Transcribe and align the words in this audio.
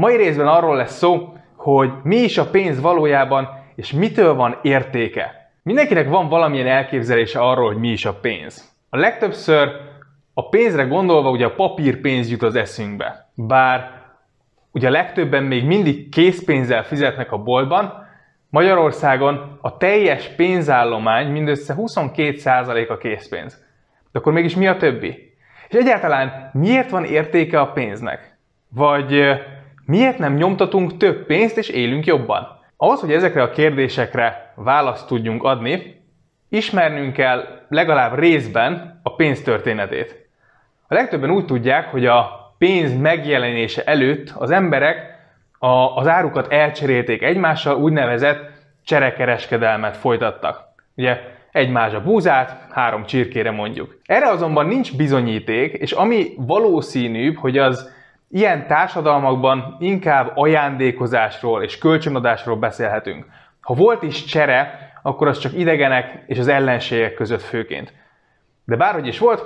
mai 0.00 0.16
részben 0.16 0.46
arról 0.46 0.76
lesz 0.76 0.96
szó, 0.96 1.32
hogy 1.56 1.90
mi 2.02 2.16
is 2.16 2.38
a 2.38 2.50
pénz 2.50 2.80
valójában, 2.80 3.48
és 3.74 3.92
mitől 3.92 4.34
van 4.34 4.58
értéke. 4.62 5.50
Mindenkinek 5.62 6.08
van 6.08 6.28
valamilyen 6.28 6.66
elképzelése 6.66 7.40
arról, 7.40 7.66
hogy 7.66 7.80
mi 7.80 7.88
is 7.88 8.04
a 8.04 8.14
pénz. 8.14 8.76
A 8.88 8.96
legtöbbször 8.96 9.68
a 10.34 10.48
pénzre 10.48 10.82
gondolva 10.82 11.30
ugye 11.30 11.44
a 11.44 11.54
papírpénz 11.54 12.30
jut 12.30 12.42
az 12.42 12.56
eszünkbe. 12.56 13.30
Bár 13.34 13.90
ugye 14.72 14.88
a 14.88 14.90
legtöbben 14.90 15.42
még 15.42 15.64
mindig 15.64 16.08
készpénzzel 16.08 16.82
fizetnek 16.82 17.32
a 17.32 17.38
boltban, 17.38 18.08
Magyarországon 18.50 19.58
a 19.60 19.76
teljes 19.76 20.28
pénzállomány 20.28 21.30
mindössze 21.30 21.74
22% 21.78 22.88
a 22.88 22.96
készpénz. 22.96 23.64
De 24.12 24.18
akkor 24.18 24.32
mégis 24.32 24.56
mi 24.56 24.66
a 24.66 24.76
többi? 24.76 25.34
És 25.68 25.74
egyáltalán 25.74 26.50
miért 26.52 26.90
van 26.90 27.04
értéke 27.04 27.60
a 27.60 27.72
pénznek? 27.72 28.38
Vagy 28.68 29.22
miért 29.90 30.18
nem 30.18 30.34
nyomtatunk 30.34 30.96
több 30.96 31.26
pénzt 31.26 31.58
és 31.58 31.68
élünk 31.68 32.06
jobban? 32.06 32.58
Ahhoz, 32.76 33.00
hogy 33.00 33.12
ezekre 33.12 33.42
a 33.42 33.50
kérdésekre 33.50 34.52
választ 34.56 35.06
tudjunk 35.06 35.42
adni, 35.42 36.02
ismernünk 36.48 37.12
kell 37.12 37.44
legalább 37.68 38.18
részben 38.18 39.00
a 39.02 39.14
pénz 39.14 39.42
történetét. 39.42 40.28
A 40.88 40.94
legtöbben 40.94 41.30
úgy 41.30 41.44
tudják, 41.44 41.90
hogy 41.90 42.06
a 42.06 42.52
pénz 42.58 42.98
megjelenése 42.98 43.82
előtt 43.84 44.32
az 44.36 44.50
emberek 44.50 45.18
a, 45.58 45.96
az 45.96 46.06
árukat 46.06 46.52
elcserélték 46.52 47.22
egymással, 47.22 47.76
úgynevezett 47.76 48.50
cserekereskedelmet 48.84 49.96
folytattak. 49.96 50.60
Ugye 50.96 51.20
egy 51.52 51.70
mázsa 51.70 52.02
búzát, 52.02 52.66
három 52.70 53.04
csirkére 53.04 53.50
mondjuk. 53.50 53.98
Erre 54.04 54.28
azonban 54.28 54.66
nincs 54.66 54.96
bizonyíték, 54.96 55.72
és 55.72 55.92
ami 55.92 56.34
valószínűbb, 56.36 57.36
hogy 57.36 57.58
az 57.58 57.98
ilyen 58.30 58.66
társadalmakban 58.66 59.76
inkább 59.78 60.32
ajándékozásról 60.34 61.62
és 61.62 61.78
kölcsönadásról 61.78 62.56
beszélhetünk. 62.56 63.26
Ha 63.60 63.74
volt 63.74 64.02
is 64.02 64.24
csere, 64.24 64.92
akkor 65.02 65.28
az 65.28 65.38
csak 65.38 65.52
idegenek 65.52 66.24
és 66.26 66.38
az 66.38 66.48
ellenségek 66.48 67.14
között 67.14 67.42
főként. 67.42 67.92
De 68.64 68.76
bárhogy 68.76 69.06
is 69.06 69.18
volt, 69.18 69.44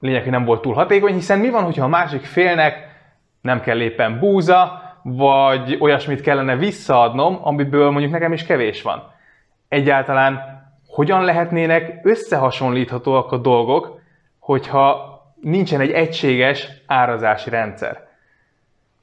lényeg, 0.00 0.22
hogy 0.22 0.30
nem 0.30 0.44
volt 0.44 0.62
túl 0.62 0.74
hatékony, 0.74 1.12
hiszen 1.12 1.38
mi 1.38 1.50
van, 1.50 1.64
hogyha 1.64 1.84
a 1.84 1.88
másik 1.88 2.24
félnek 2.24 2.88
nem 3.40 3.60
kell 3.60 3.80
éppen 3.80 4.18
búza, 4.18 4.82
vagy 5.02 5.76
olyasmit 5.80 6.20
kellene 6.20 6.56
visszaadnom, 6.56 7.38
amiből 7.42 7.90
mondjuk 7.90 8.12
nekem 8.12 8.32
is 8.32 8.44
kevés 8.44 8.82
van. 8.82 9.12
Egyáltalán 9.68 10.40
hogyan 10.86 11.24
lehetnének 11.24 12.00
összehasonlíthatóak 12.02 13.32
a 13.32 13.36
dolgok, 13.36 14.00
hogyha 14.38 15.14
nincsen 15.40 15.80
egy 15.80 15.90
egységes 15.90 16.68
árazási 16.86 17.50
rendszer. 17.50 18.05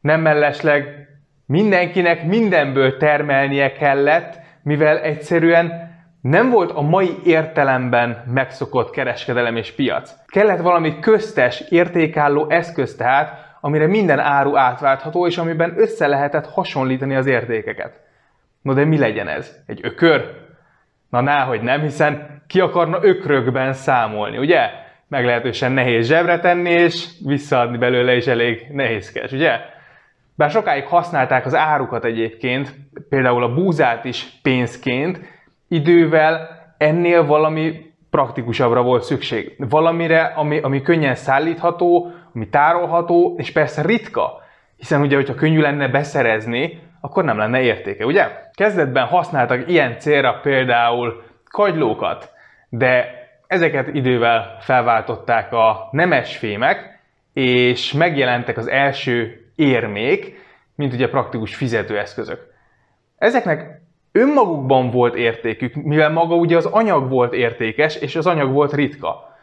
Nem 0.04 0.22
mellesleg 0.22 1.08
mindenkinek 1.46 2.26
mindenből 2.26 2.98
termelnie 2.98 3.72
kellett, 3.72 4.40
mivel 4.64 5.00
egyszerűen 5.00 5.92
nem 6.22 6.50
volt 6.50 6.72
a 6.72 6.82
mai 6.82 7.18
értelemben 7.26 8.24
megszokott 8.34 8.90
kereskedelem 8.90 9.56
és 9.56 9.72
piac. 9.72 10.16
Kellett 10.26 10.62
valami 10.62 11.00
köztes, 11.00 11.64
értékálló 11.70 12.50
eszköz 12.50 12.96
tehát, 12.96 13.58
amire 13.62 13.88
minden 13.88 14.20
áru 14.20 14.58
átváltható, 14.58 15.28
és 15.28 15.38
amiben 15.38 15.74
össze 15.78 16.08
lehetett 16.08 16.48
hasonlítani 16.48 17.16
az 17.16 17.26
értékeket. 17.26 18.02
No 18.62 18.74
de 18.74 18.86
mi 18.86 18.98
legyen 18.98 19.28
ez? 19.28 19.60
Egy 19.66 19.80
ökör? 19.84 20.32
Na 21.10 21.22
náhogy 21.22 21.62
nem, 21.62 21.82
hiszen 21.82 22.42
ki 22.48 22.60
akarna 22.60 23.00
ökrökben 23.02 23.74
számolni, 23.74 24.38
ugye? 24.38 24.70
Meglehetősen 25.08 25.72
nehéz 25.72 26.08
zsebre 26.08 26.40
tenni, 26.40 26.70
és 26.70 27.08
visszaadni 27.26 27.78
belőle 27.78 28.16
is 28.16 28.28
elég 28.28 28.68
nehézkes, 28.72 29.32
ugye? 29.32 29.72
Bár 30.36 30.50
sokáig 30.50 30.86
használták 30.86 31.46
az 31.46 31.56
árukat 31.56 32.06
egyébként, 32.06 32.76
például 33.10 33.44
a 33.44 33.54
búzát 33.54 34.06
is 34.06 34.40
pénzként, 34.42 35.20
idővel 35.68 36.50
ennél 36.78 37.26
valami 37.26 37.94
praktikusabbra 38.10 38.82
volt 38.82 39.04
szükség. 39.04 39.56
Valamire, 39.58 40.22
ami, 40.24 40.60
ami 40.60 40.82
könnyen 40.82 41.16
szállítható, 41.16 42.12
ami 42.34 42.50
tárolható, 42.50 43.36
és 43.38 43.52
persze 43.52 43.82
ritka. 43.82 44.42
Hiszen 44.78 45.02
ugye, 45.02 45.16
hogyha 45.16 45.36
könnyű 45.36 45.60
lenne 45.60 45.88
beszerezni, 45.88 46.82
akkor 47.02 47.24
nem 47.24 47.38
lenne 47.38 47.62
értéke, 47.62 48.06
ugye? 48.06 48.28
Kezdetben 48.54 49.06
használtak 49.06 49.70
ilyen 49.70 50.00
célra 50.00 50.40
például 50.42 51.24
kagylókat, 51.50 52.32
de 52.70 53.06
ezeket 53.48 53.88
idővel 53.94 54.58
felváltották 54.60 55.54
a 55.54 55.88
nemes 55.92 56.38
fémek, 56.38 57.00
és 57.34 57.94
megjelentek 57.94 58.58
az 58.58 58.70
első 58.70 59.43
érmék, 59.56 60.42
mint 60.76 60.94
ugye 60.94 61.10
praktikus 61.10 61.56
fizetőeszközök. 61.56 62.52
Ezeknek 63.18 63.82
önmagukban 64.12 64.90
volt 64.90 65.16
értékük, 65.16 65.76
mivel 65.76 66.10
maga 66.10 66.36
ugye 66.36 66.58
az 66.58 66.66
anyag 66.66 67.10
volt 67.10 67.34
értékes, 67.34 67.96
és 67.96 68.16
az 68.16 68.28
anyag 68.28 68.52
volt 68.52 68.74
ritka. 68.74 69.38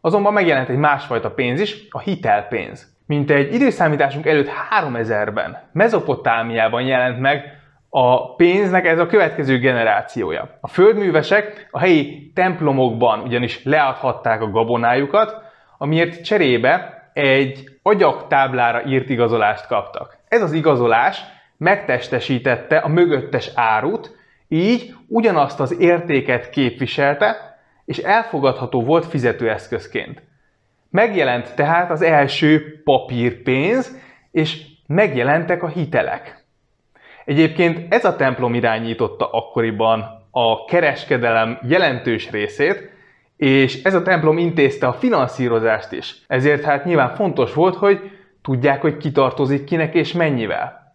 Azonban 0.00 0.32
megjelent 0.32 0.68
egy 0.68 0.76
másfajta 0.76 1.30
pénz 1.30 1.60
is, 1.60 1.86
a 1.90 2.00
hitelpénz. 2.00 2.90
Mint 3.06 3.30
egy 3.30 3.54
időszámításunk 3.54 4.26
előtt 4.26 4.50
3000-ben 4.80 5.62
Mezopotámiában 5.72 6.82
jelent 6.82 7.20
meg 7.20 7.60
a 7.88 8.34
pénznek 8.34 8.86
ez 8.86 8.98
a 8.98 9.06
következő 9.06 9.58
generációja. 9.58 10.58
A 10.60 10.68
földművesek 10.68 11.68
a 11.70 11.78
helyi 11.78 12.32
templomokban 12.34 13.20
ugyanis 13.20 13.64
leadhatták 13.64 14.42
a 14.42 14.50
gabonájukat, 14.50 15.42
amiért 15.78 16.24
cserébe 16.24 17.01
egy 17.12 17.78
agyaktáblára 17.82 18.84
írt 18.86 19.08
igazolást 19.08 19.66
kaptak. 19.66 20.16
Ez 20.28 20.42
az 20.42 20.52
igazolás 20.52 21.22
megtestesítette 21.56 22.76
a 22.76 22.88
mögöttes 22.88 23.50
árut, 23.54 24.16
így 24.48 24.94
ugyanazt 25.08 25.60
az 25.60 25.80
értéket 25.80 26.50
képviselte, 26.50 27.58
és 27.84 27.98
elfogadható 27.98 28.82
volt 28.82 29.06
fizetőeszközként. 29.06 30.22
Megjelent 30.90 31.54
tehát 31.54 31.90
az 31.90 32.02
első 32.02 32.82
papírpénz, 32.84 33.96
és 34.30 34.62
megjelentek 34.86 35.62
a 35.62 35.68
hitelek. 35.68 36.44
Egyébként 37.24 37.94
ez 37.94 38.04
a 38.04 38.16
templom 38.16 38.54
irányította 38.54 39.30
akkoriban 39.30 40.04
a 40.30 40.64
kereskedelem 40.64 41.58
jelentős 41.62 42.30
részét, 42.30 42.90
és 43.42 43.82
ez 43.82 43.94
a 43.94 44.02
templom 44.02 44.38
intézte 44.38 44.86
a 44.86 44.92
finanszírozást 44.92 45.92
is. 45.92 46.22
Ezért 46.26 46.64
hát 46.64 46.84
nyilván 46.84 47.14
fontos 47.14 47.54
volt, 47.54 47.76
hogy 47.76 48.10
tudják, 48.42 48.80
hogy 48.80 48.96
kitartozik 48.96 49.64
kinek 49.64 49.94
és 49.94 50.12
mennyivel 50.12 50.94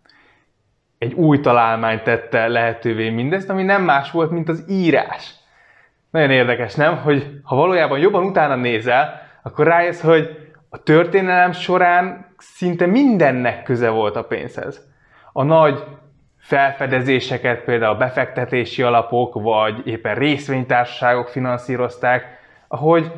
egy 0.97 1.13
új 1.13 1.40
találmány 1.40 2.02
tette 2.03 2.47
lehetővé 2.47 3.09
mindezt, 3.09 3.50
ami 3.50 3.63
nem 3.63 3.84
más 3.84 4.12
volt, 4.12 4.31
mint 4.31 4.50
az 4.50 4.66
írás. 4.68 5.34
Nagyon 6.12 6.31
érdekes, 6.31 6.75
nem? 6.75 6.97
Hogy 6.97 7.40
ha 7.44 7.56
valójában 7.56 8.00
jobban 8.00 8.24
utána 8.24 8.56
nézel, 8.56 9.22
akkor 9.44 9.66
rájössz, 9.66 10.02
hogy 10.02 10.52
a 10.69 10.84
történelem 10.84 11.52
során 11.52 12.34
szinte 12.38 12.86
mindennek 12.86 13.63
köze 13.63 13.90
volt 13.90 14.16
a 14.16 14.24
pénzhez. 14.24 14.88
A 15.34 15.44
nagy 15.44 15.84
felfedezéseket 16.38 17.63
például 17.63 17.96
befektetési 17.96 18.81
alapok, 18.81 19.34
vagy 19.34 19.88
éppen 19.88 20.16
részvénytársaságok 20.16 21.28
finanszírozták, 21.28 22.37
ahogy 22.68 23.12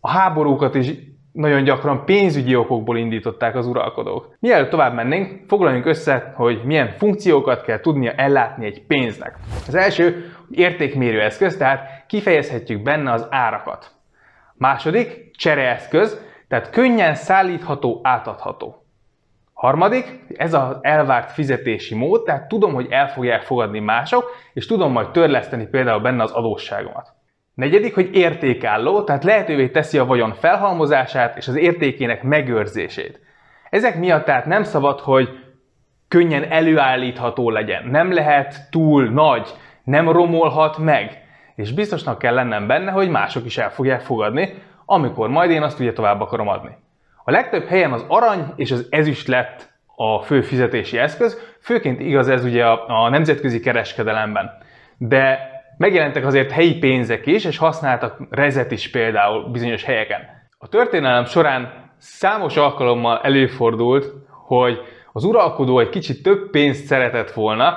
a 0.00 0.10
háborúkat 0.10 0.74
is 0.74 0.92
nagyon 1.32 1.64
gyakran 1.64 2.04
pénzügyi 2.04 2.56
okokból 2.56 2.96
indították 2.96 3.54
az 3.54 3.66
uralkodók. 3.66 4.36
Mielőtt 4.38 4.70
tovább 4.70 4.94
mennénk, 4.94 5.40
foglaljunk 5.48 5.86
össze, 5.86 6.32
hogy 6.36 6.60
milyen 6.64 6.88
funkciókat 6.88 7.62
kell 7.62 7.80
tudnia 7.80 8.12
ellátni 8.12 8.66
egy 8.66 8.82
pénznek. 8.86 9.38
Az 9.66 9.74
első 9.74 10.34
értékmérő 10.50 11.20
eszköz, 11.20 11.56
tehát 11.56 12.04
kifejezhetjük 12.06 12.82
benne 12.82 13.12
az 13.12 13.26
árakat. 13.30 13.90
Második, 14.54 15.30
csereeszköz, 15.36 16.20
tehát 16.48 16.70
könnyen 16.70 17.14
szállítható, 17.14 18.00
átadható. 18.02 18.84
Harmadik, 19.52 20.24
ez 20.36 20.54
az 20.54 20.76
elvárt 20.80 21.32
fizetési 21.32 21.94
mód, 21.94 22.22
tehát 22.22 22.48
tudom, 22.48 22.74
hogy 22.74 22.86
el 22.90 23.08
fogják 23.08 23.42
fogadni 23.42 23.78
mások, 23.78 24.24
és 24.52 24.66
tudom 24.66 24.92
majd 24.92 25.10
törleszteni 25.10 25.66
például 25.66 26.00
benne 26.00 26.22
az 26.22 26.30
adósságomat. 26.30 27.12
Negyedik, 27.54 27.94
hogy 27.94 28.14
értékálló, 28.16 29.02
tehát 29.02 29.24
lehetővé 29.24 29.68
teszi 29.68 29.98
a 29.98 30.04
vagyon 30.04 30.32
felhalmozását 30.32 31.36
és 31.36 31.48
az 31.48 31.56
értékének 31.56 32.22
megőrzését. 32.22 33.20
Ezek 33.70 33.98
miatt 33.98 34.24
tehát 34.24 34.46
nem 34.46 34.62
szabad, 34.62 35.00
hogy 35.00 35.28
könnyen 36.08 36.50
előállítható 36.50 37.50
legyen. 37.50 37.86
Nem 37.86 38.12
lehet 38.12 38.70
túl 38.70 39.08
nagy, 39.08 39.48
nem 39.84 40.08
romolhat 40.10 40.78
meg. 40.78 41.22
És 41.54 41.72
biztosnak 41.72 42.18
kell 42.18 42.34
lennem 42.34 42.66
benne, 42.66 42.90
hogy 42.90 43.08
mások 43.08 43.44
is 43.44 43.58
el 43.58 43.70
fogják 43.70 44.00
fogadni, 44.00 44.54
amikor 44.84 45.28
majd 45.28 45.50
én 45.50 45.62
azt 45.62 45.80
ugye 45.80 45.92
tovább 45.92 46.20
akarom 46.20 46.48
adni. 46.48 46.76
A 47.24 47.30
legtöbb 47.30 47.66
helyen 47.66 47.92
az 47.92 48.04
arany 48.08 48.52
és 48.56 48.70
az 48.70 48.86
ezüst 48.90 49.26
lett 49.26 49.70
a 49.96 50.22
fő 50.22 50.42
fizetési 50.42 50.98
eszköz, 50.98 51.56
főként 51.60 52.00
igaz 52.00 52.28
ez 52.28 52.44
ugye 52.44 52.64
a, 52.66 53.04
a 53.04 53.08
nemzetközi 53.08 53.60
kereskedelemben. 53.60 54.50
De 54.98 55.50
Megjelentek 55.82 56.26
azért 56.26 56.50
helyi 56.50 56.74
pénzek 56.74 57.26
is, 57.26 57.44
és 57.44 57.58
használtak 57.58 58.16
rezet 58.30 58.70
is 58.70 58.90
például 58.90 59.50
bizonyos 59.50 59.84
helyeken. 59.84 60.20
A 60.58 60.68
történelem 60.68 61.24
során 61.24 61.90
számos 61.98 62.56
alkalommal 62.56 63.20
előfordult, 63.22 64.12
hogy 64.28 64.80
Az 65.12 65.24
uralkodó 65.24 65.78
egy 65.78 65.88
kicsit 65.88 66.22
több 66.22 66.50
pénzt 66.50 66.84
szeretett 66.84 67.32
volna, 67.32 67.76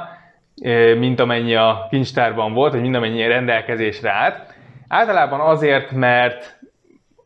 mint 0.97 1.19
amennyi 1.19 1.55
a 1.55 1.87
kincstárban 1.89 2.53
volt, 2.53 2.71
vagy 2.71 2.81
mind 2.81 2.95
amennyi 2.95 3.27
rendelkezésre 3.27 4.11
állt. 4.11 4.53
Általában 4.87 5.39
azért, 5.39 5.91
mert 5.91 6.59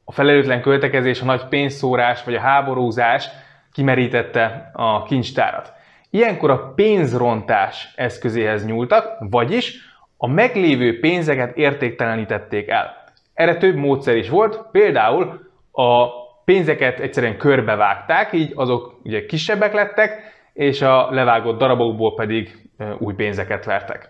a 0.06 0.12
felelőtlen 0.12 0.62
költekezés, 0.62 1.22
a 1.22 1.26
nagy 1.26 1.46
pénzszórás 1.46 2.24
vagy 2.24 2.36
a 2.36 2.40
háborúzás 2.40 3.30
kimerítette 3.74 4.72
a 4.74 5.04
kincstárat. 5.04 5.74
Ilyenkor 6.10 6.50
a 6.50 6.74
pénzrontás 6.76 7.94
eszközéhez 7.96 8.66
nyúltak, 8.66 9.18
vagyis 9.30 9.89
a 10.22 10.28
meglévő 10.28 11.00
pénzeket 11.00 11.58
értéktelenítették 11.58 12.70
el. 12.70 13.04
Erre 13.34 13.58
több 13.58 13.76
módszer 13.76 14.16
is 14.16 14.30
volt, 14.30 14.62
például 14.72 15.52
a 15.72 16.08
pénzeket 16.46 17.00
egyszerűen 17.00 17.38
körbevágták, 17.38 18.34
így 18.34 18.52
azok 18.56 19.00
ugye 19.04 19.26
kisebbek 19.26 19.74
lettek, 19.74 20.22
és 20.54 20.82
a 20.82 21.12
levágott 21.12 21.58
darabokból 21.58 22.14
pedig 22.14 22.70
új 22.98 23.14
pénzeket 23.14 23.66
vertek. 23.66 24.10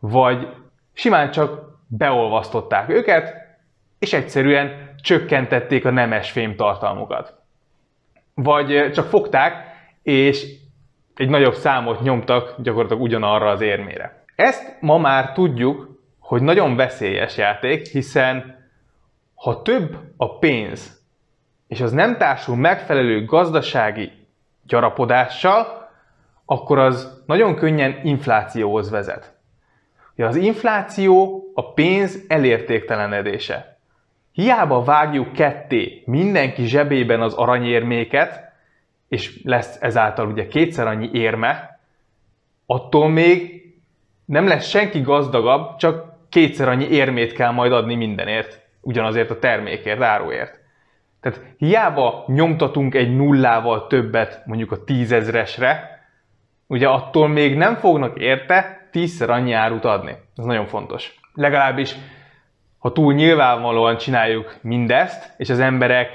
Vagy 0.00 0.48
simán 0.92 1.30
csak 1.30 1.78
beolvasztották 1.86 2.88
őket, 2.88 3.34
és 3.98 4.12
egyszerűen 4.12 4.94
csökkentették 5.02 5.84
a 5.84 5.90
nemes 5.90 6.30
fém 6.30 6.56
tartalmukat. 6.56 7.34
Vagy 8.34 8.90
csak 8.92 9.06
fogták, 9.06 9.54
és 10.02 10.46
egy 11.14 11.28
nagyobb 11.28 11.54
számot 11.54 12.00
nyomtak 12.00 12.54
gyakorlatilag 12.58 13.02
ugyanarra 13.02 13.50
az 13.50 13.60
érmére. 13.60 14.23
Ezt 14.34 14.76
ma 14.80 14.98
már 14.98 15.32
tudjuk, 15.32 16.00
hogy 16.18 16.42
nagyon 16.42 16.76
veszélyes 16.76 17.36
játék, 17.36 17.86
hiszen 17.86 18.62
ha 19.34 19.62
több 19.62 19.98
a 20.16 20.38
pénz, 20.38 21.02
és 21.68 21.80
az 21.80 21.92
nem 21.92 22.16
társul 22.16 22.56
megfelelő 22.56 23.24
gazdasági 23.24 24.12
gyarapodással, 24.66 25.90
akkor 26.44 26.78
az 26.78 27.22
nagyon 27.26 27.54
könnyen 27.54 28.00
inflációhoz 28.02 28.90
vezet. 28.90 29.34
Ja, 30.14 30.26
az 30.26 30.36
infláció 30.36 31.42
a 31.54 31.72
pénz 31.72 32.24
elértéktelenedése. 32.28 33.78
Hiába 34.32 34.82
vágjuk 34.82 35.32
ketté 35.32 36.02
mindenki 36.06 36.66
zsebében 36.66 37.20
az 37.20 37.34
aranyérméket, 37.34 38.52
és 39.08 39.40
lesz 39.44 39.76
ezáltal 39.80 40.26
ugye 40.26 40.46
kétszer 40.46 40.86
annyi 40.86 41.10
érme, 41.12 41.80
attól 42.66 43.08
még 43.08 43.63
nem 44.24 44.46
lesz 44.46 44.68
senki 44.68 45.00
gazdagabb, 45.00 45.76
csak 45.76 46.12
kétszer 46.28 46.68
annyi 46.68 46.84
érmét 46.84 47.32
kell 47.32 47.50
majd 47.50 47.72
adni 47.72 47.94
mindenért, 47.94 48.60
ugyanazért 48.80 49.30
a 49.30 49.38
termékért, 49.38 50.02
áruért. 50.02 50.58
Tehát 51.20 51.40
hiába 51.56 52.24
nyomtatunk 52.26 52.94
egy 52.94 53.16
nullával 53.16 53.86
többet 53.86 54.42
mondjuk 54.46 54.72
a 54.72 54.84
tízezresre, 54.84 56.02
ugye 56.66 56.88
attól 56.88 57.28
még 57.28 57.56
nem 57.56 57.74
fognak 57.74 58.18
érte 58.18 58.88
tízszer 58.90 59.30
annyi 59.30 59.52
árut 59.52 59.84
adni. 59.84 60.16
Ez 60.36 60.44
nagyon 60.44 60.66
fontos. 60.66 61.14
Legalábbis, 61.34 61.94
ha 62.78 62.92
túl 62.92 63.14
nyilvánvalóan 63.14 63.96
csináljuk 63.96 64.54
mindezt, 64.60 65.34
és 65.36 65.50
az 65.50 65.60
emberek 65.60 66.08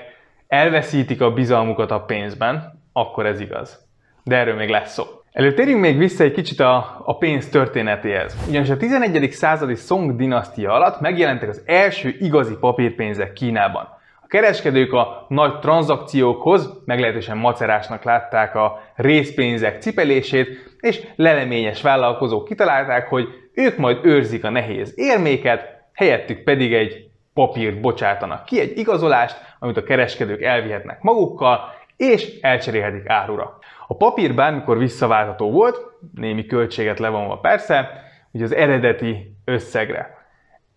elveszítik 0.47 1.21
a 1.21 1.33
bizalmukat 1.33 1.91
a 1.91 2.01
pénzben, 2.01 2.81
akkor 2.93 3.25
ez 3.25 3.39
igaz. 3.39 3.87
De 4.23 4.35
erről 4.35 4.55
még 4.55 4.69
lesz 4.69 4.93
szó. 4.93 5.03
Előtérjünk 5.31 5.81
még 5.81 5.97
vissza 5.97 6.23
egy 6.23 6.31
kicsit 6.31 6.59
a, 6.59 7.01
a 7.05 7.17
pénz 7.17 7.49
történetéhez. 7.49 8.37
Ugyanis 8.47 8.69
a 8.69 8.77
11. 8.77 9.31
századi 9.31 9.75
Song 9.75 10.15
dinasztia 10.15 10.71
alatt 10.71 10.99
megjelentek 10.99 11.49
az 11.49 11.61
első 11.65 12.15
igazi 12.19 12.55
papírpénzek 12.59 13.33
Kínában. 13.33 13.87
A 14.21 14.27
kereskedők 14.27 14.93
a 14.93 15.25
nagy 15.27 15.59
tranzakciókhoz 15.59 16.81
meglehetősen 16.85 17.37
macerásnak 17.37 18.03
látták 18.03 18.55
a 18.55 18.81
részpénzek 18.95 19.81
cipelését, 19.81 20.75
és 20.79 21.07
leleményes 21.15 21.81
vállalkozók 21.81 22.45
kitalálták, 22.45 23.07
hogy 23.07 23.27
ők 23.53 23.77
majd 23.77 23.97
őrzik 24.03 24.43
a 24.43 24.49
nehéz 24.49 24.93
érméket, 24.95 25.63
helyettük 25.93 26.43
pedig 26.43 26.73
egy 26.73 27.09
papírt 27.33 27.81
bocsátanak 27.81 28.45
ki, 28.45 28.59
egy 28.59 28.77
igazolást, 28.77 29.37
amit 29.59 29.77
a 29.77 29.83
kereskedők 29.83 30.41
elvihetnek 30.41 31.01
magukkal, 31.01 31.77
és 31.97 32.39
elcserélhetik 32.41 33.09
árura. 33.09 33.57
A 33.91 33.95
papír 33.95 34.35
bármikor 34.35 34.77
visszaváltható 34.77 35.51
volt, 35.51 35.77
némi 36.15 36.45
költséget 36.45 36.99
levonva 36.99 37.37
persze, 37.37 38.03
ugye 38.31 38.43
az 38.43 38.55
eredeti 38.55 39.35
összegre. 39.45 40.17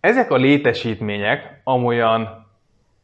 Ezek 0.01 0.31
a 0.31 0.37
létesítmények 0.37 1.61
amolyan 1.65 2.47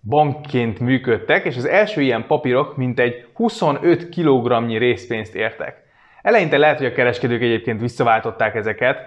bankként 0.03 0.81
működtek, 0.81 1.45
és 1.45 1.57
az 1.57 1.65
első 1.65 2.01
ilyen 2.01 2.27
papírok 2.27 2.77
mintegy 2.77 3.27
25 3.35 4.09
kg 4.09 4.69
részpénzt 4.69 5.35
értek. 5.35 5.83
Eleinte 6.23 6.59
lehet, 6.59 6.79
hogy 6.79 6.87
a 6.87 6.93
kereskedők 6.93 7.43
egyébként 7.43 7.81
visszaváltották 7.81 8.55
ezeket, 8.55 8.99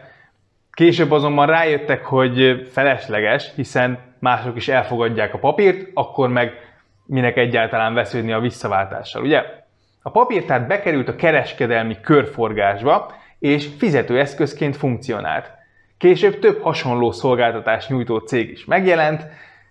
később 0.71 1.11
azonban 1.11 1.47
rájöttek, 1.47 2.05
hogy 2.05 2.67
felesleges, 2.71 3.51
hiszen 3.55 3.99
mások 4.19 4.55
is 4.55 4.67
elfogadják 4.67 5.33
a 5.33 5.39
papírt, 5.39 5.89
akkor 5.93 6.29
meg 6.29 6.53
minek 7.05 7.37
egyáltalán 7.37 7.93
vesződni 7.93 8.31
a 8.31 8.39
visszaváltással, 8.39 9.21
ugye? 9.23 9.60
A 10.01 10.11
papír 10.11 10.45
tehát 10.45 10.67
bekerült 10.67 11.07
a 11.07 11.15
kereskedelmi 11.15 11.97
körforgásba, 12.01 13.13
és 13.39 13.67
fizetőeszközként 13.77 14.75
funkcionált. 14.75 15.51
Később 15.97 16.39
több 16.39 16.61
hasonló 16.61 17.11
szolgáltatás 17.11 17.87
nyújtó 17.87 18.17
cég 18.17 18.49
is 18.49 18.65
megjelent, 18.65 19.27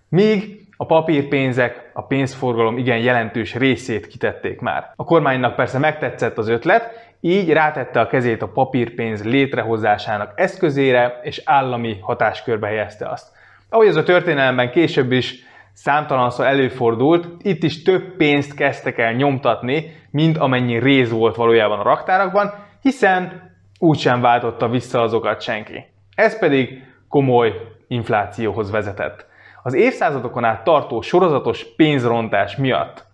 míg 0.09 0.61
a 0.77 0.87
papírpénzek 0.87 1.91
a 1.93 2.03
pénzforgalom 2.03 2.79
igen 2.79 2.99
jelentős 2.99 3.55
részét 3.55 4.07
kitették 4.07 4.61
már. 4.61 4.93
A 4.97 5.05
kormánynak 5.05 5.57
persze 5.57 5.79
megtetszett 5.79 6.39
az 6.39 6.49
ötlet, 6.49 7.09
így 7.21 7.53
rátette 7.53 8.01
a 8.01 8.07
kezét 8.07 8.43
a 8.43 8.49
papírpénz 8.49 9.25
létrehozásának 9.25 10.33
eszközére, 10.37 11.21
és 11.23 11.43
állami 11.45 11.99
hatáskörbe 12.01 12.67
helyezte 12.67 13.09
azt. 13.09 13.29
Ahogy 13.69 13.87
ez 13.87 13.97
a 13.97 14.03
történelemben 14.03 14.71
később 14.71 15.13
is 15.13 15.45
számtalanszor 15.83 16.47
előfordult, 16.47 17.27
itt 17.43 17.63
is 17.63 17.83
több 17.83 18.17
pénzt 18.17 18.55
kezdtek 18.55 18.99
el 18.99 19.13
nyomtatni, 19.13 19.97
mint 20.11 20.39
amennyi 20.39 20.79
rész 20.79 21.11
volt 21.11 21.37
valójában 21.37 21.79
a 21.79 21.83
raktárakban, 21.83 22.55
hiszen 22.83 23.53
úgysem 23.79 24.21
váltotta 24.21 24.69
vissza 24.69 25.01
azokat 25.01 25.41
senki. 25.41 25.85
Ez 26.15 26.39
pedig 26.39 26.85
komoly 27.09 27.53
inflációhoz 27.89 28.71
vezetett. 28.71 29.27
Az 29.63 29.75
évszázadokon 29.75 30.45
át 30.45 30.65
tartó 30.65 31.01
sorozatos 31.01 31.65
pénzrontás 31.77 32.57
miatt 32.57 33.05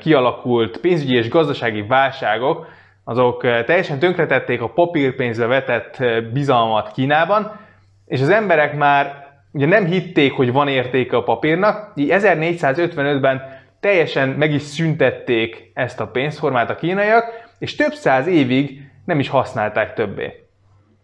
kialakult 0.00 0.80
pénzügyi 0.80 1.16
és 1.16 1.28
gazdasági 1.28 1.82
válságok, 1.82 2.66
azok 3.04 3.40
teljesen 3.40 3.98
tönkretették 3.98 4.62
a 4.62 4.72
papírpénzbe 4.72 5.46
vetett 5.46 6.02
bizalmat 6.32 6.92
Kínában, 6.92 7.60
és 8.06 8.20
az 8.20 8.28
emberek 8.28 8.76
már 8.76 9.23
ugye 9.54 9.66
nem 9.66 9.84
hitték, 9.84 10.32
hogy 10.32 10.52
van 10.52 10.68
értéke 10.68 11.16
a 11.16 11.22
papírnak, 11.22 11.92
így 11.94 12.08
1455-ben 12.12 13.42
teljesen 13.80 14.28
meg 14.28 14.52
is 14.52 14.62
szüntették 14.62 15.70
ezt 15.74 16.00
a 16.00 16.06
pénzformát 16.06 16.70
a 16.70 16.74
kínaiak, 16.74 17.24
és 17.58 17.74
több 17.74 17.92
száz 17.92 18.26
évig 18.26 18.80
nem 19.04 19.18
is 19.18 19.28
használták 19.28 19.94
többé. 19.94 20.46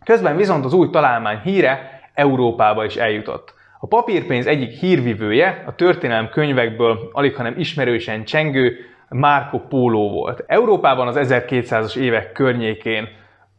Közben 0.05 0.37
viszont 0.37 0.65
az 0.65 0.73
új 0.73 0.91
találmány 0.91 1.39
híre 1.39 2.01
Európába 2.15 2.85
is 2.85 2.97
eljutott. 2.97 3.55
A 3.81 3.87
papírpénz 3.87 4.47
egyik 4.47 4.71
hírvivője 4.71 5.63
a 5.67 5.75
történelem 5.75 6.29
könyvekből 6.29 7.11
alig 7.13 7.35
hanem 7.35 7.55
ismerősen 7.59 8.25
csengő 8.25 8.77
Marco 9.09 9.59
Polo 9.59 10.09
volt. 10.09 10.45
Európában 10.47 11.07
az 11.07 11.17
1200-as 11.19 11.97
évek 11.97 12.33
környékén 12.33 13.09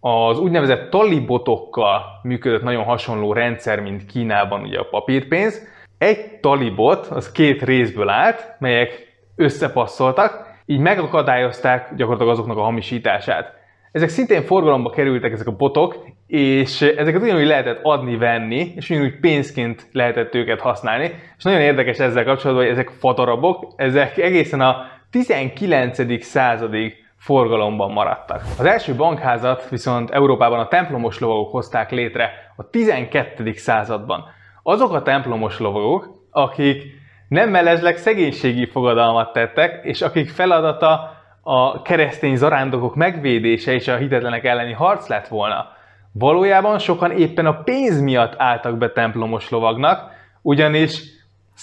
az 0.01 0.39
úgynevezett 0.39 0.89
talibotokkal 0.89 2.01
működött 2.23 2.63
nagyon 2.63 2.83
hasonló 2.83 3.33
rendszer, 3.33 3.79
mint 3.79 4.05
Kínában 4.05 4.61
ugye 4.61 4.79
a 4.79 4.87
papírpénz. 4.89 5.67
Egy 5.97 6.39
talibot 6.39 7.05
az 7.05 7.31
két 7.31 7.63
részből 7.63 8.09
állt, 8.09 8.55
melyek 8.59 9.17
összepasszoltak, 9.35 10.49
így 10.65 10.79
megakadályozták 10.79 11.95
gyakorlatilag 11.95 12.33
azoknak 12.33 12.57
a 12.57 12.61
hamisítását. 12.61 13.53
Ezek 13.91 14.09
szintén 14.09 14.41
forgalomba 14.41 14.89
kerültek, 14.89 15.31
ezek 15.31 15.47
a 15.47 15.55
botok, 15.55 16.05
és 16.27 16.81
ezeket 16.81 17.21
ugyanúgy 17.21 17.45
lehetett 17.45 17.79
adni-venni, 17.83 18.73
és 18.75 18.89
ugyanúgy 18.89 19.19
pénzként 19.19 19.87
lehetett 19.91 20.35
őket 20.35 20.59
használni. 20.59 21.11
És 21.37 21.43
nagyon 21.43 21.61
érdekes 21.61 21.97
ezzel 21.97 22.23
kapcsolatban, 22.23 22.65
hogy 22.65 22.73
ezek 22.73 22.89
fadarabok, 22.89 23.73
ezek 23.75 24.17
egészen 24.17 24.61
a 24.61 24.85
19. 25.09 26.23
századig 26.23 27.00
forgalomban 27.21 27.91
maradtak. 27.91 28.43
Az 28.59 28.65
első 28.65 28.95
bankházat 28.95 29.69
viszont 29.69 30.09
Európában 30.09 30.59
a 30.59 30.67
templomos 30.67 31.19
lovagok 31.19 31.51
hozták 31.51 31.91
létre 31.91 32.31
a 32.55 32.69
12. 32.69 33.53
században. 33.53 34.25
Azok 34.63 34.93
a 34.93 35.01
templomos 35.01 35.59
lovagok, 35.59 36.07
akik 36.31 36.83
nem 37.27 37.49
mellesleg 37.49 37.97
szegénységi 37.97 38.65
fogadalmat 38.65 39.33
tettek, 39.33 39.85
és 39.85 40.01
akik 40.01 40.29
feladata 40.29 41.11
a 41.41 41.81
keresztény 41.81 42.35
zarándokok 42.35 42.95
megvédése 42.95 43.73
és 43.73 43.87
a 43.87 43.95
hitetlenek 43.95 44.43
elleni 44.43 44.73
harc 44.73 45.07
lett 45.07 45.27
volna. 45.27 45.65
Valójában 46.11 46.79
sokan 46.79 47.11
éppen 47.11 47.45
a 47.45 47.61
pénz 47.63 48.01
miatt 48.01 48.33
álltak 48.37 48.77
be 48.77 48.91
templomos 48.91 49.49
lovagnak, 49.49 50.11
ugyanis 50.41 51.01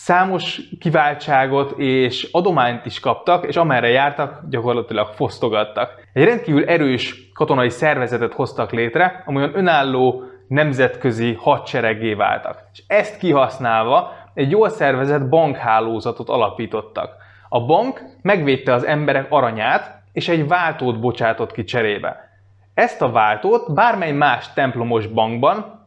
számos 0.04 0.60
kiváltságot 0.80 1.78
és 1.78 2.28
adományt 2.32 2.86
is 2.86 3.00
kaptak, 3.00 3.46
és 3.46 3.56
amerre 3.56 3.88
jártak, 3.88 4.42
gyakorlatilag 4.50 5.06
fosztogattak. 5.14 5.94
Egy 6.12 6.24
rendkívül 6.24 6.64
erős 6.64 7.30
katonai 7.34 7.68
szervezetet 7.68 8.32
hoztak 8.32 8.72
létre, 8.72 9.22
amolyan 9.26 9.56
önálló 9.56 10.22
nemzetközi 10.48 11.34
hadsereggé 11.34 12.14
váltak. 12.14 12.64
És 12.72 12.82
ezt 12.86 13.18
kihasználva 13.18 14.12
egy 14.34 14.50
jól 14.50 14.68
szervezett 14.68 15.28
bankhálózatot 15.28 16.28
alapítottak. 16.28 17.16
A 17.48 17.64
bank 17.64 18.02
megvédte 18.22 18.72
az 18.72 18.86
emberek 18.86 19.26
aranyát, 19.30 20.02
és 20.12 20.28
egy 20.28 20.48
váltót 20.48 21.00
bocsátott 21.00 21.52
ki 21.52 21.64
cserébe. 21.64 22.30
Ezt 22.74 23.02
a 23.02 23.10
váltót 23.10 23.74
bármely 23.74 24.12
más 24.12 24.52
templomos 24.52 25.06
bankban 25.06 25.77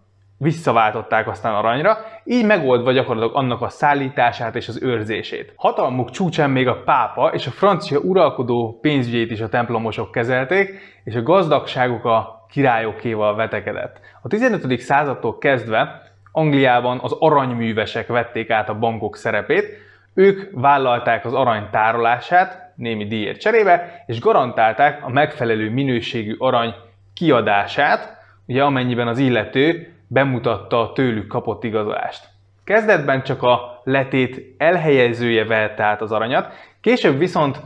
visszaváltották 0.42 1.28
aztán 1.28 1.54
aranyra, 1.54 1.98
így 2.24 2.46
megoldva 2.46 2.92
gyakorlatilag 2.92 3.36
annak 3.36 3.62
a 3.62 3.70
szállítását 3.70 4.56
és 4.56 4.68
az 4.68 4.82
őrzését. 4.84 5.54
Hatalmuk 5.56 6.10
csúcsán 6.10 6.50
még 6.50 6.68
a 6.68 6.82
pápa 6.86 7.28
és 7.34 7.48
a 7.48 7.52
francia 7.52 8.00
uralkodó 8.00 8.80
pénzügyét 8.82 9.32
is 9.32 9.42
a 9.42 9.50
templomosok 9.50 10.12
kezelték, 10.12 10.80
és 11.04 11.16
a 11.16 11.24
gazdagságuk 11.24 12.06
a 12.06 12.46
királyokéval 12.50 13.36
vetekedett. 13.36 14.00
A 14.22 14.28
15. 14.28 14.80
századtól 14.80 15.38
kezdve 15.38 16.02
Angliában 16.32 17.00
az 17.02 17.16
aranyművesek 17.20 18.08
vették 18.08 18.50
át 18.50 18.70
a 18.70 18.80
bankok 18.80 19.16
szerepét, 19.16 19.66
ők 20.14 20.50
vállalták 20.54 21.26
az 21.26 21.34
arany 21.34 21.68
tárolását 21.72 22.74
némi 22.76 23.08
díjért 23.08 23.40
cserébe, 23.40 24.04
és 24.06 24.20
garantálták 24.20 25.06
a 25.06 25.10
megfelelő 25.10 25.70
minőségű 25.70 26.36
arany 26.38 26.74
kiadását, 27.14 28.18
ugye 28.48 28.64
amennyiben 28.64 29.08
az 29.08 29.18
illető 29.18 29.96
bemutatta 30.12 30.80
a 30.82 30.91
tőlük 30.91 31.27
kapott 31.27 31.63
igazolást. 31.63 32.30
Kezdetben 32.63 33.24
csak 33.24 33.44
a 33.44 33.82
letét 33.84 34.56
elhelyezője 34.58 35.46
vehette 35.46 35.84
át 35.84 36.01
az 36.01 36.12
aranyat, 36.12 36.53
később 36.82 37.18
viszont 37.18 37.60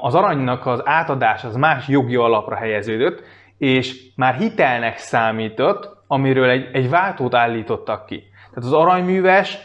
az 0.00 0.14
aranynak 0.14 0.66
az 0.66 0.82
átadás 0.84 1.44
az 1.44 1.56
más 1.56 1.88
jogi 1.88 2.16
alapra 2.16 2.56
helyeződött, 2.56 3.22
és 3.58 4.00
már 4.16 4.34
hitelnek 4.34 4.96
számított, 4.96 5.96
amiről 6.06 6.48
egy, 6.48 6.68
egy 6.72 6.90
váltót 6.90 7.34
állítottak 7.34 8.06
ki. 8.06 8.22
Tehát 8.48 8.64
az 8.64 8.72
aranyműves 8.72 9.58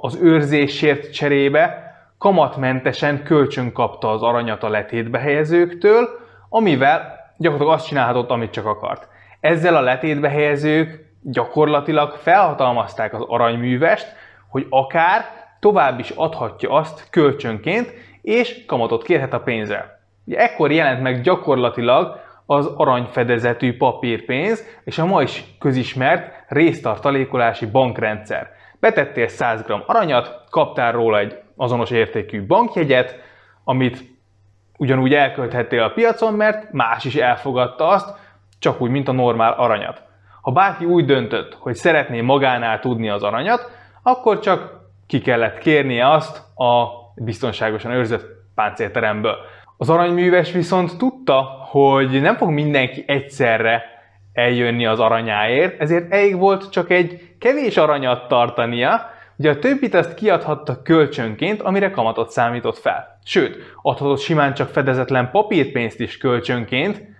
az 0.00 0.18
őrzésért 0.22 1.12
cserébe 1.12 1.94
kamatmentesen 2.18 3.22
kölcsön 3.22 3.72
kapta 3.72 4.10
az 4.10 4.22
aranyat 4.22 4.62
a 4.62 4.68
letétbe 4.68 5.18
helyezőktől, 5.18 6.08
amivel 6.48 7.14
gyakorlatilag 7.36 7.78
azt 7.78 7.86
csinálhatott, 7.86 8.30
amit 8.30 8.50
csak 8.50 8.66
akart. 8.66 9.08
Ezzel 9.40 9.76
a 9.76 9.80
letétbe 9.80 10.28
helyezők 10.28 11.06
gyakorlatilag 11.30 12.12
felhatalmazták 12.12 13.14
az 13.14 13.24
aranyművest, 13.28 14.14
hogy 14.48 14.66
akár 14.70 15.24
tovább 15.60 15.98
is 15.98 16.10
adhatja 16.10 16.70
azt 16.70 17.10
kölcsönként, 17.10 17.92
és 18.22 18.64
kamatot 18.66 19.02
kérhet 19.02 19.32
a 19.32 19.40
pénzre. 19.40 20.00
Ugye 20.24 20.38
ekkor 20.38 20.72
jelent 20.72 21.02
meg 21.02 21.20
gyakorlatilag 21.20 22.20
az 22.46 22.66
aranyfedezetű 22.66 23.76
papírpénz 23.76 24.64
és 24.84 24.98
a 24.98 25.06
ma 25.06 25.22
is 25.22 25.44
közismert 25.58 26.44
résztartalékolási 26.48 27.66
bankrendszer. 27.66 28.50
Betettél 28.80 29.28
100 29.28 29.62
g 29.62 29.72
aranyat, 29.86 30.44
kaptál 30.50 30.92
róla 30.92 31.18
egy 31.18 31.38
azonos 31.56 31.90
értékű 31.90 32.46
bankjegyet, 32.46 33.20
amit 33.64 34.04
ugyanúgy 34.78 35.14
elkölthettél 35.14 35.82
a 35.82 35.90
piacon, 35.90 36.34
mert 36.34 36.72
más 36.72 37.04
is 37.04 37.14
elfogadta 37.14 37.86
azt, 37.86 38.16
csak 38.58 38.80
úgy, 38.80 38.90
mint 38.90 39.08
a 39.08 39.12
normál 39.12 39.52
aranyat. 39.52 40.05
Ha 40.46 40.52
bárki 40.52 40.84
úgy 40.84 41.04
döntött, 41.04 41.56
hogy 41.60 41.74
szeretné 41.74 42.20
magánál 42.20 42.80
tudni 42.80 43.08
az 43.08 43.22
aranyat, 43.22 43.70
akkor 44.02 44.38
csak 44.38 44.80
ki 45.06 45.20
kellett 45.20 45.58
kérnie 45.58 46.10
azt 46.10 46.36
a 46.54 46.86
biztonságosan 47.16 47.90
őrzött 47.90 48.26
páncélteremből. 48.54 49.36
Az 49.76 49.90
aranyműves 49.90 50.52
viszont 50.52 50.98
tudta, 50.98 51.40
hogy 51.70 52.20
nem 52.20 52.36
fog 52.36 52.50
mindenki 52.50 53.04
egyszerre 53.06 53.82
eljönni 54.32 54.86
az 54.86 55.00
aranyáért, 55.00 55.80
ezért 55.80 56.12
elég 56.12 56.36
volt 56.36 56.70
csak 56.70 56.90
egy 56.90 57.36
kevés 57.38 57.76
aranyat 57.76 58.28
tartania, 58.28 59.10
ugye 59.36 59.50
a 59.50 59.58
többit 59.58 59.94
ezt 59.94 60.14
kiadhatta 60.14 60.82
kölcsönként, 60.82 61.62
amire 61.62 61.90
kamatot 61.90 62.30
számított 62.30 62.78
fel. 62.78 63.18
Sőt, 63.24 63.56
adhatott 63.82 64.20
simán 64.20 64.54
csak 64.54 64.68
fedezetlen 64.68 65.30
papírpénzt 65.30 66.00
is 66.00 66.18
kölcsönként, 66.18 67.14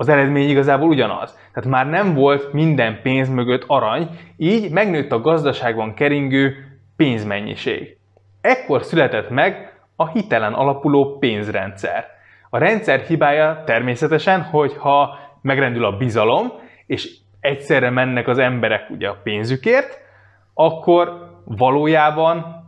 az 0.00 0.08
eredmény 0.08 0.48
igazából 0.48 0.88
ugyanaz. 0.88 1.38
Tehát 1.58 1.72
már 1.72 1.86
nem 1.86 2.14
volt 2.14 2.52
minden 2.52 3.02
pénz 3.02 3.28
mögött 3.28 3.64
arany, 3.66 4.08
így 4.36 4.70
megnőtt 4.70 5.12
a 5.12 5.20
gazdaságban 5.20 5.94
keringő 5.94 6.54
pénzmennyiség. 6.96 7.96
Ekkor 8.40 8.82
született 8.82 9.30
meg 9.30 9.78
a 9.96 10.08
hitelen 10.08 10.52
alapuló 10.52 11.18
pénzrendszer. 11.18 12.06
A 12.50 12.58
rendszer 12.58 13.00
hibája 13.00 13.62
természetesen, 13.66 14.42
hogy 14.42 14.76
ha 14.76 15.18
megrendül 15.42 15.84
a 15.84 15.96
bizalom, 15.96 16.52
és 16.86 17.16
egyszerre 17.40 17.90
mennek 17.90 18.28
az 18.28 18.38
emberek 18.38 18.90
ugye 18.90 19.08
a 19.08 19.20
pénzükért, 19.22 20.00
akkor 20.54 21.30
valójában 21.44 22.64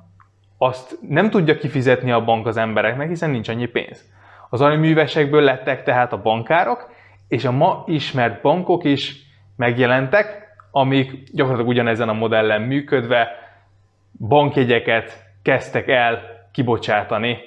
azt 0.59 0.99
nem 1.09 1.30
tudja 1.30 1.56
kifizetni 1.56 2.11
a 2.11 2.25
bank 2.25 2.47
az 2.47 2.56
embereknek, 2.56 3.09
hiszen 3.09 3.30
nincs 3.30 3.49
annyi 3.49 3.66
pénz. 3.66 4.04
Az 4.49 4.61
aranyművesekből 4.61 5.42
lettek 5.42 5.82
tehát 5.82 6.12
a 6.12 6.23
bankárok, 6.23 6.99
és 7.30 7.44
a 7.44 7.50
ma 7.50 7.84
ismert 7.87 8.42
bankok 8.42 8.84
is 8.84 9.16
megjelentek, 9.56 10.49
amik 10.70 11.22
gyakorlatilag 11.32 11.70
ugyanezen 11.70 12.08
a 12.08 12.12
modellen 12.12 12.62
működve 12.62 13.28
bankjegyeket 14.18 15.25
kezdtek 15.42 15.88
el 15.88 16.20
kibocsátani 16.52 17.38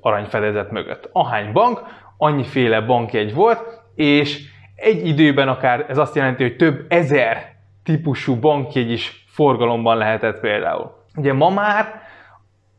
aranyfedezet 0.00 0.70
mögött. 0.70 1.08
Ahány 1.12 1.52
bank, 1.52 1.82
annyiféle 2.16 2.80
bankjegy 2.80 3.34
volt, 3.34 3.82
és 3.94 4.42
egy 4.74 5.06
időben 5.06 5.48
akár 5.48 5.84
ez 5.88 5.98
azt 5.98 6.14
jelenti, 6.14 6.42
hogy 6.42 6.56
több 6.56 6.84
ezer 6.88 7.54
típusú 7.84 8.36
bankjegy 8.36 8.90
is 8.90 9.24
forgalomban 9.28 9.96
lehetett 9.96 10.40
például. 10.40 11.04
Ugye 11.16 11.32
ma 11.32 11.50
már 11.50 12.02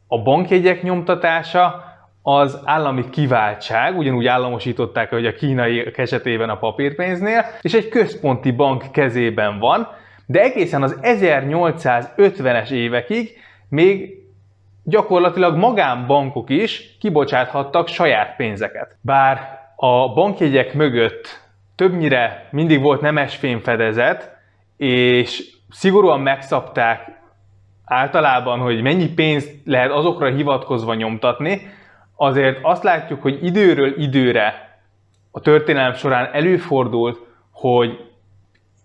a 0.07 0.21
bankjegyek 0.21 0.81
nyomtatása 0.81 1.83
az 2.27 2.59
állami 2.63 3.09
kiváltság, 3.09 3.97
ugyanúgy 3.97 4.25
államosították, 4.25 5.09
hogy 5.09 5.25
a 5.25 5.33
kínai 5.33 5.91
esetében 5.95 6.49
a 6.49 6.57
papírpénznél, 6.57 7.45
és 7.61 7.73
egy 7.73 7.89
központi 7.89 8.51
bank 8.51 8.91
kezében 8.91 9.59
van, 9.59 9.87
de 10.25 10.41
egészen 10.41 10.83
az 10.83 10.99
1850-es 11.01 12.69
évekig 12.69 13.37
még 13.69 14.13
gyakorlatilag 14.83 15.57
magánbankok 15.57 16.49
is 16.49 16.97
kibocsáthattak 16.99 17.87
saját 17.87 18.35
pénzeket. 18.35 18.97
Bár 19.01 19.59
a 19.75 20.13
bankjegyek 20.13 20.73
mögött 20.73 21.49
többnyire 21.75 22.47
mindig 22.51 22.81
volt 22.81 23.01
nemes 23.01 23.35
fémfedezet, 23.35 24.37
és 24.77 25.43
szigorúan 25.69 26.19
megszabták 26.19 27.21
általában, 27.85 28.59
hogy 28.59 28.81
mennyi 28.81 29.07
pénzt 29.07 29.51
lehet 29.65 29.91
azokra 29.91 30.27
hivatkozva 30.27 30.93
nyomtatni, 30.93 31.61
azért 32.15 32.59
azt 32.61 32.83
látjuk, 32.83 33.21
hogy 33.21 33.43
időről 33.43 34.01
időre 34.01 34.79
a 35.31 35.39
történelem 35.39 35.93
során 35.93 36.29
előfordult, 36.33 37.19
hogy 37.51 37.99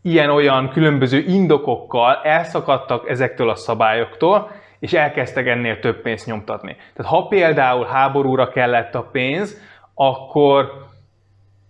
ilyen-olyan 0.02 0.68
különböző 0.68 1.18
indokokkal 1.18 2.20
elszakadtak 2.22 3.08
ezektől 3.08 3.50
a 3.50 3.54
szabályoktól, 3.54 4.50
és 4.78 4.92
elkezdtek 4.92 5.46
ennél 5.46 5.78
több 5.78 6.02
pénzt 6.02 6.26
nyomtatni. 6.26 6.76
Tehát 6.94 7.12
ha 7.12 7.26
például 7.26 7.84
háborúra 7.86 8.48
kellett 8.48 8.94
a 8.94 9.02
pénz, 9.02 9.60
akkor 9.94 10.88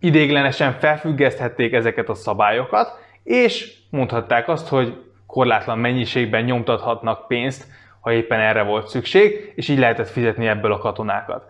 idéglenesen 0.01 0.73
felfüggeszthették 0.73 1.73
ezeket 1.73 2.09
a 2.09 2.15
szabályokat, 2.15 2.99
és 3.23 3.73
mondhatták 3.91 4.49
azt, 4.49 4.69
hogy 4.69 5.03
korlátlan 5.27 5.79
mennyiségben 5.79 6.45
nyomtathatnak 6.45 7.27
pénzt 7.27 7.67
ha 8.01 8.13
éppen 8.13 8.41
erre 8.41 8.63
volt 8.63 8.89
szükség, 8.89 9.53
és 9.55 9.69
így 9.69 9.79
lehetett 9.79 10.09
fizetni 10.09 10.47
ebből 10.47 10.73
a 10.73 10.79
katonákat. 10.79 11.45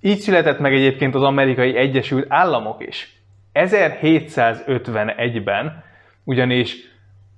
Így 0.00 0.18
született 0.18 0.58
meg 0.58 0.74
egyébként 0.74 1.14
az 1.14 1.22
amerikai 1.22 1.76
Egyesült 1.76 2.26
Államok 2.28 2.86
is. 2.86 3.22
1751-ben 3.54 5.84
ugyanis 6.24 6.76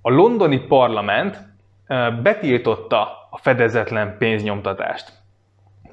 a 0.02 0.10
londoni 0.10 0.58
parlament 0.58 1.38
betiltotta 2.22 3.28
a 3.30 3.38
fedezetlen 3.38 4.16
pénznyomtatást. 4.18 5.12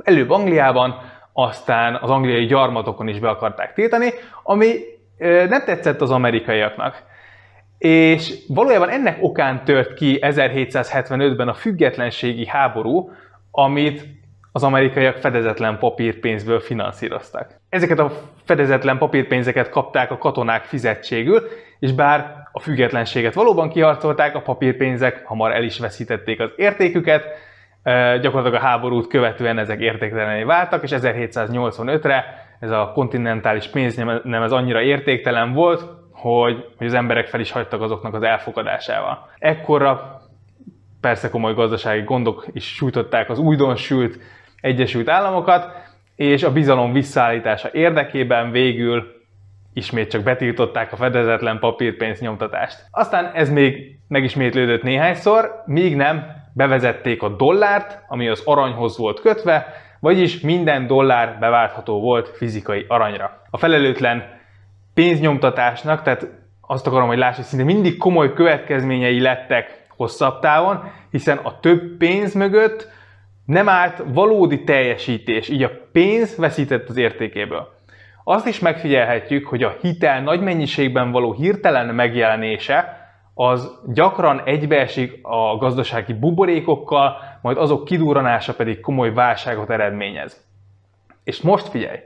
Előbb 0.04 0.30
Angliában, 0.30 1.12
aztán 1.34 1.96
az 1.96 2.10
angliai 2.10 2.46
gyarmatokon 2.46 3.08
is 3.08 3.20
be 3.20 3.30
akarták 3.30 3.74
tiltani, 3.74 4.10
ami 4.44 4.74
nem 5.18 5.64
tetszett 5.66 6.02
az 6.02 6.12
amerikaiaknak. 6.12 7.04
És 7.84 8.34
valójában 8.48 8.90
ennek 8.90 9.18
okán 9.22 9.64
tört 9.64 9.94
ki 9.94 10.20
1775-ben 10.22 11.48
a 11.48 11.54
függetlenségi 11.54 12.46
háború, 12.46 13.12
amit 13.52 14.06
az 14.52 14.64
amerikaiak 14.64 15.18
fedezetlen 15.18 15.78
papírpénzből 15.80 16.60
finanszíroztak. 16.60 17.60
Ezeket 17.70 18.00
a 18.00 18.12
fedezetlen 18.44 18.98
papírpénzeket 18.98 19.70
kapták 19.70 20.12
a 20.12 20.18
katonák 20.18 20.64
fizetségül, 20.64 21.42
és 21.80 21.92
bár 21.92 22.48
a 22.52 22.60
függetlenséget 22.60 23.34
valóban 23.34 23.70
kiharcolták, 23.70 24.36
a 24.36 24.42
papírpénzek 24.42 25.26
hamar 25.26 25.52
el 25.52 25.64
is 25.64 25.80
veszítették 25.80 26.40
az 26.40 26.50
értéküket, 26.56 27.24
gyakorlatilag 28.22 28.54
a 28.54 28.66
háborút 28.66 29.08
követően 29.08 29.58
ezek 29.58 29.80
értéktelené 29.80 30.44
váltak, 30.44 30.84
és 30.84 30.92
1785-re 30.94 32.26
ez 32.60 32.70
a 32.70 32.92
kontinentális 32.94 33.68
pénz 33.68 33.96
nem 34.24 34.44
ez 34.44 34.52
annyira 34.52 34.82
értéktelen 34.82 35.54
volt, 35.54 36.03
hogy, 36.14 36.66
hogy 36.78 36.88
az 36.88 36.94
emberek 36.94 37.28
fel 37.28 37.40
is 37.40 37.52
hagytak 37.52 37.82
azoknak 37.82 38.14
az 38.14 38.24
elfogadásával. 38.24 39.30
Ekkorra 39.38 40.22
persze 41.02 41.30
komoly 41.30 41.54
gazdasági 41.54 42.02
gondok 42.02 42.46
is 42.52 42.76
sújtották 42.76 43.30
az 43.30 43.40
újdonsült 43.40 44.20
Egyesült 44.62 45.10
Államokat, 45.10 45.68
és 46.16 46.44
a 46.44 46.52
bizalom 46.52 46.92
visszaállítása 46.92 47.70
érdekében 47.72 48.52
végül 48.52 49.22
ismét 49.74 50.10
csak 50.10 50.24
betiltották 50.24 50.92
a 50.92 50.96
fedezetlen 50.96 51.60
papírpénz 51.60 52.20
nyomtatást. 52.20 52.86
Aztán 52.92 53.32
ez 53.34 53.50
még 53.50 54.00
megismétlődött 54.08 54.84
néhányszor, 54.84 55.64
míg 55.66 55.96
nem 55.96 56.26
bevezették 56.54 57.22
a 57.22 57.30
dollárt, 57.30 58.00
ami 58.08 58.28
az 58.28 58.42
aranyhoz 58.46 58.98
volt 58.98 59.20
kötve, 59.20 59.66
vagyis 60.00 60.40
minden 60.40 60.88
dollár 60.88 61.38
beváltható 61.40 62.00
volt 62.00 62.30
fizikai 62.30 62.86
aranyra. 62.88 63.42
A 63.50 63.58
felelőtlen 63.58 64.42
pénznyomtatásnak, 64.94 66.02
tehát 66.02 66.28
azt 66.62 66.88
akarom, 66.88 67.08
hogy 67.08 67.18
lássuk, 67.18 67.44
szinte 67.44 67.66
mindig 67.66 67.98
komoly 67.98 68.34
következményei 68.34 69.20
lettek 69.20 69.86
hosszabb 69.96 70.40
távon, 70.40 70.92
hiszen 71.12 71.38
a 71.38 71.60
több 71.60 71.98
pénz 71.98 72.34
mögött 72.34 72.88
nem 73.46 73.70
állt 73.70 74.04
valódi 74.06 74.64
teljesítés, 74.64 75.50
így 75.50 75.64
a 75.64 75.72
pénz 75.92 76.36
veszített 76.38 76.90
az 76.90 76.98
értékéből. 76.98 77.74
Azt 78.24 78.48
is 78.48 78.60
megfigyelhetjük, 78.60 79.48
hogy 79.48 79.64
a 79.64 79.76
hitel 79.82 80.22
nagy 80.22 80.42
mennyiségben 80.42 81.12
való 81.12 81.34
hirtelen 81.34 81.96
megjelenése 81.96 83.02
az 83.34 83.80
gyakran 83.94 84.42
egybeesik 84.46 85.20
a 85.22 85.58
gazdasági 85.58 86.14
buborékokkal, 86.14 87.18
majd 87.42 87.58
azok 87.58 87.86
kidúranása 87.86 88.54
pedig 88.54 88.80
komoly 88.80 89.14
válságot 89.14 89.70
eredményez. 89.70 90.46
És 91.24 91.42
most 91.42 91.68
figyelj! 91.68 92.00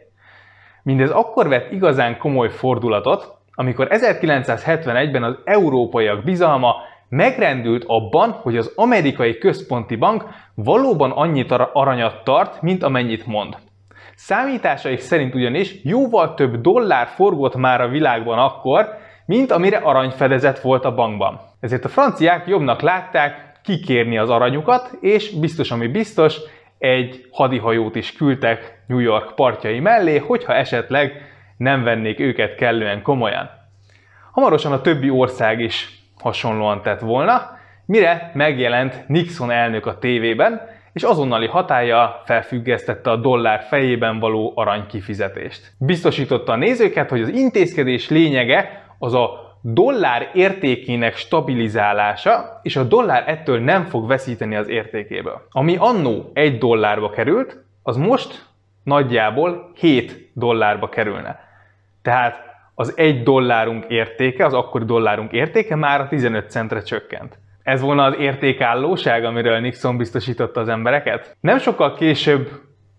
Mindez 0.88 1.12
akkor 1.12 1.48
vett 1.48 1.72
igazán 1.72 2.17
komoly 2.17 2.50
fordulatot, 2.50 3.38
amikor 3.56 3.88
1971-ben 3.89 5.24
az 5.24 5.38
európaiak 5.44 6.24
bizalma 6.24 6.75
megrendült 7.10 7.84
abban, 7.88 8.32
hogy 8.32 8.58
az 8.58 8.72
amerikai 8.75 9.38
központi 9.38 9.96
bank 9.96 10.24
valóban 10.56 11.12
annyit 11.12 11.51
aranyat 11.51 12.24
tart, 12.24 12.62
mint 12.62 12.84
amennyit 12.84 13.25
mond. 13.25 13.56
Számításaik 14.15 15.00
szerint 15.00 15.36
ugyanis 15.36 15.84
jóval 15.84 16.34
több 16.34 16.62
dollár 16.62 17.08
forgott 17.08 17.56
már 17.56 17.82
a 17.82 17.88
világban 17.88 18.39
akkor, 18.39 18.88
mint 19.25 19.51
amire 19.51 19.77
aranyfedezet 19.77 20.62
volt 20.62 20.86
a 20.86 20.96
bankban. 20.96 21.39
Ezért 21.60 21.86
a 21.86 21.89
franciák 21.89 22.48
jobbnak 22.48 22.82
látták 22.82 23.60
kikérni 23.63 24.17
az 24.17 24.29
aranyukat, 24.29 24.98
és 25.00 25.39
biztos, 25.39 25.72
ami 25.72 25.88
biztos, 25.88 26.39
egy 26.77 27.27
hadihajót 27.32 27.96
is 27.96 28.13
küldtek 28.13 28.76
New 28.88 29.00
York 29.00 29.36
partjai 29.36 29.79
mellé, 29.79 30.17
hogyha 30.17 30.53
esetleg 30.53 31.22
nem 31.58 31.84
vennék 31.84 32.20
őket 32.20 32.56
kellően 32.56 33.01
komolyan. 33.01 33.50
Hamarosan 34.32 34.72
a 34.72 34.82
többi 34.82 35.10
ország 35.10 35.60
is 35.60 36.00
hasonlóan 36.20 36.82
tett 36.82 37.00
volna, 37.00 37.58
mire 37.86 38.32
megjelent 38.34 39.08
Nixon 39.08 39.51
elnök 39.51 39.86
a 39.86 39.98
tévében, 39.98 40.62
és 40.94 41.03
azonnali 41.03 41.48
hatája 41.48 42.22
felfüggesztette 42.25 43.12
a 43.12 43.15
dollár 43.15 43.62
fejében 43.62 44.20
való 44.20 44.51
arany 44.56 44.86
kifizetést. 44.88 45.72
Biztosította 45.79 46.51
a 46.51 46.56
nézőket, 46.56 47.10
hogy 47.10 47.22
az 47.22 47.29
intézkedés 47.29 48.10
lényege 48.10 48.86
az 49.00 49.13
a 49.13 49.29
dollár 49.62 50.29
értékének 50.34 51.15
stabilizálása, 51.15 52.60
és 52.63 52.75
a 52.75 52.84
dollár 52.84 53.24
ettől 53.27 53.60
nem 53.60 53.86
fog 53.86 54.08
veszíteni 54.08 54.56
az 54.56 54.70
értékéből. 54.70 55.41
Ami 55.51 55.75
annó 55.79 56.32
egy 56.34 56.58
dollárba 56.58 57.10
került, 57.10 57.65
az 57.84 57.98
most 57.98 58.46
nagyjából 58.88 59.72
7 59.75 60.32
dollárba 60.34 60.89
kerülne. 60.89 61.39
Tehát 62.01 62.39
az 62.75 62.94
egy 62.98 63.24
dollárunk 63.24 63.86
értéke, 63.88 64.46
az 64.46 64.53
akkori 64.53 64.86
dollárunk 64.86 65.32
értéke 65.32 65.75
már 65.75 66.01
a 66.01 66.08
15 66.08 66.50
centre 66.50 66.82
csökkent. 66.82 67.39
Ez 67.63 67.82
volna 67.82 68.03
az 68.03 68.15
értékállóság, 68.19 69.26
amiről 69.26 69.60
Nixon 69.60 69.97
biztosította 69.97 70.60
az 70.60 70.67
embereket? 70.67 71.38
Nem 71.39 71.58
sokkal 71.58 71.95
később 71.95 72.50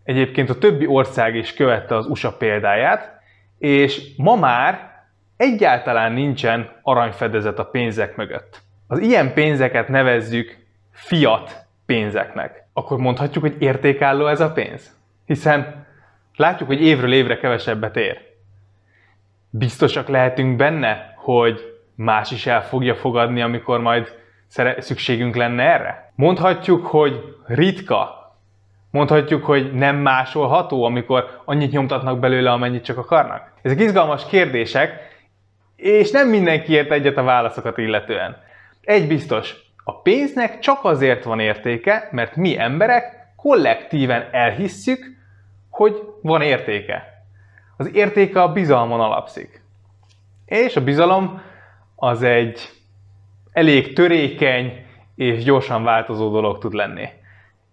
egyébként 0.04 0.50
a 0.50 0.58
többi 0.58 0.86
ország 0.86 1.34
is 1.34 1.54
követte 1.54 1.96
az 1.96 2.06
USA 2.06 2.32
példáját, 2.32 3.20
és 3.58 4.02
ma 4.16 4.36
már 4.36 4.90
egyáltalán 5.36 6.12
nincsen 6.12 6.70
aranyfedezet 6.82 7.58
a 7.58 7.64
pénzek 7.64 8.16
mögött. 8.16 8.60
Az 8.86 8.98
ilyen 8.98 9.32
pénzeket 9.32 9.88
nevezzük 9.88 10.66
fiat 10.92 11.66
pénzeknek. 11.86 12.64
Akkor 12.72 12.98
mondhatjuk, 12.98 13.44
hogy 13.44 13.56
értékálló 13.58 14.26
ez 14.26 14.40
a 14.40 14.52
pénz? 14.52 14.97
Hiszen 15.28 15.86
látjuk, 16.36 16.68
hogy 16.68 16.82
évről 16.82 17.12
évre 17.12 17.38
kevesebbet 17.38 17.96
ér. 17.96 18.18
Biztosak 19.50 20.08
lehetünk 20.08 20.56
benne, 20.56 21.14
hogy 21.16 21.78
más 21.94 22.30
is 22.30 22.46
el 22.46 22.62
fogja 22.62 22.94
fogadni, 22.94 23.42
amikor 23.42 23.80
majd 23.80 24.12
szükségünk 24.78 25.36
lenne 25.36 25.62
erre? 25.62 26.12
Mondhatjuk, 26.14 26.86
hogy 26.86 27.36
ritka. 27.46 28.32
Mondhatjuk, 28.90 29.44
hogy 29.44 29.72
nem 29.72 29.96
másolható, 29.96 30.84
amikor 30.84 31.42
annyit 31.44 31.72
nyomtatnak 31.72 32.18
belőle, 32.18 32.50
amennyit 32.50 32.84
csak 32.84 32.98
akarnak? 32.98 33.52
Ezek 33.62 33.80
izgalmas 33.80 34.26
kérdések, 34.26 34.92
és 35.76 36.10
nem 36.10 36.28
mindenki 36.28 36.72
ért 36.72 36.90
egyet 36.90 37.16
a 37.16 37.22
válaszokat 37.22 37.78
illetően. 37.78 38.36
Egy 38.80 39.08
biztos, 39.08 39.54
a 39.84 40.00
pénznek 40.00 40.58
csak 40.58 40.84
azért 40.84 41.24
van 41.24 41.40
értéke, 41.40 42.08
mert 42.10 42.36
mi 42.36 42.58
emberek 42.58 43.32
kollektíven 43.36 44.28
elhisszük, 44.30 45.17
hogy 45.78 46.02
van 46.22 46.42
értéke. 46.42 47.24
Az 47.76 47.94
értéke 47.94 48.42
a 48.42 48.52
bizalmon 48.52 49.00
alapszik. 49.00 49.62
És 50.44 50.76
a 50.76 50.84
bizalom 50.84 51.42
az 51.96 52.22
egy 52.22 52.60
elég 53.52 53.92
törékeny 53.92 54.86
és 55.14 55.44
gyorsan 55.44 55.84
változó 55.84 56.30
dolog 56.30 56.58
tud 56.58 56.72
lenni. 56.72 57.08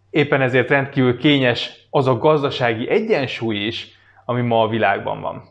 Éppen 0.10 0.42
ezért 0.42 0.70
rendkívül 0.70 1.18
kényes 1.18 1.88
az 1.90 2.08
a 2.08 2.18
gazdasági 2.18 2.90
egyensúly 2.90 3.56
is, 3.56 3.88
ami 4.26 4.42
ma 4.42 4.62
a 4.62 4.68
világban 4.68 5.22
van. 5.22 5.44